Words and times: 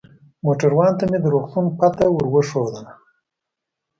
موټروان 0.45 0.91
ته 0.99 1.03
مې 1.09 1.17
د 1.21 1.25
روغتون 1.33 1.65
پته 1.79 2.05
ور 2.11 2.25
وښودل. 2.33 2.85